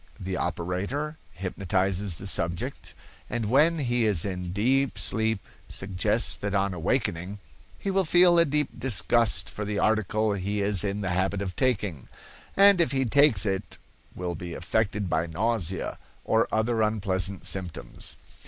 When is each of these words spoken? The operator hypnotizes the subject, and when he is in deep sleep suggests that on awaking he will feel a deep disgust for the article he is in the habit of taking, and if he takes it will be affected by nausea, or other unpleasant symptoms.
The 0.19 0.35
operator 0.35 1.19
hypnotizes 1.35 2.15
the 2.15 2.25
subject, 2.25 2.95
and 3.29 3.51
when 3.51 3.77
he 3.77 4.05
is 4.07 4.25
in 4.25 4.51
deep 4.51 4.97
sleep 4.97 5.39
suggests 5.69 6.33
that 6.37 6.55
on 6.55 6.73
awaking 6.73 7.37
he 7.77 7.91
will 7.91 8.03
feel 8.03 8.39
a 8.39 8.45
deep 8.45 8.69
disgust 8.79 9.47
for 9.47 9.63
the 9.63 9.77
article 9.77 10.33
he 10.33 10.59
is 10.59 10.83
in 10.83 11.01
the 11.01 11.11
habit 11.11 11.43
of 11.43 11.55
taking, 11.55 12.07
and 12.57 12.81
if 12.81 12.91
he 12.91 13.05
takes 13.05 13.45
it 13.45 13.77
will 14.15 14.33
be 14.33 14.55
affected 14.55 15.07
by 15.07 15.27
nausea, 15.27 15.99
or 16.25 16.47
other 16.51 16.81
unpleasant 16.81 17.45
symptoms. 17.45 18.17